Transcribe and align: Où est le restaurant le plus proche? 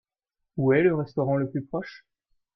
Où 0.57 0.73
est 0.73 0.81
le 0.81 0.95
restaurant 0.95 1.35
le 1.35 1.47
plus 1.47 1.63
proche? 1.63 2.07